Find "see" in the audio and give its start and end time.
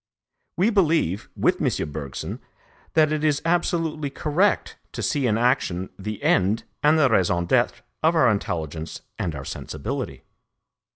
5.03-5.27